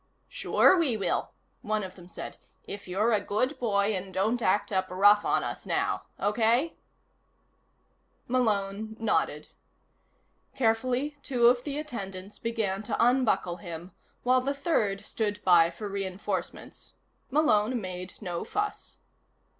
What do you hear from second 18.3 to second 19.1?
fuss.